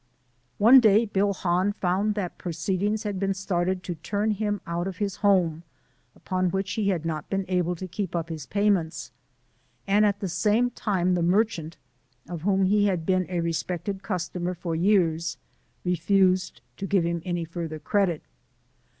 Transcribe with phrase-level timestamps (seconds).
[0.57, 4.97] One day Bill Hahn found that proceedings had been started to turn him out of
[4.97, 5.61] his home,
[6.15, 9.11] upon which he had not been able to keep up his payments,
[9.85, 11.77] and at the same time the merchant,
[12.27, 15.37] of whom he had been a respected customer for years,
[15.85, 18.23] refused to give him any further credit.